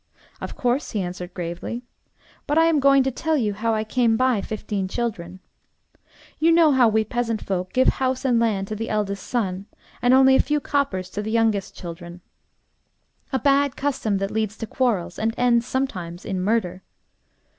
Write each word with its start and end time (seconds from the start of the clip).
"Of 0.41 0.55
course," 0.55 0.93
he 0.93 1.01
answered 1.03 1.35
gravely. 1.35 1.83
"But 2.47 2.57
I 2.57 2.65
am 2.65 2.79
going 2.79 3.03
to 3.03 3.11
tell 3.11 3.37
you 3.37 3.53
how 3.53 3.75
I 3.75 3.83
came 3.83 4.17
by 4.17 4.41
fifteen 4.41 4.87
children. 4.87 5.41
You 6.39 6.51
know 6.51 6.71
how 6.71 6.89
we 6.89 7.03
peasant 7.03 7.45
folk 7.45 7.71
give 7.71 7.87
house 7.87 8.25
and 8.25 8.39
land 8.39 8.67
to 8.69 8.75
the 8.75 8.89
eldest 8.89 9.23
son, 9.27 9.67
and 10.01 10.11
only 10.15 10.35
a 10.35 10.39
few 10.41 10.59
coppers 10.59 11.07
to 11.11 11.21
the 11.21 11.29
youngest 11.29 11.75
children. 11.77 12.21
A 13.31 13.37
bad 13.37 13.75
custom, 13.75 14.17
that 14.17 14.31
leads 14.31 14.57
to 14.57 14.65
quarrels, 14.65 15.19
and 15.19 15.35
ends 15.37 15.67
sometimes 15.67 16.25
in 16.25 16.41
murder. 16.41 16.81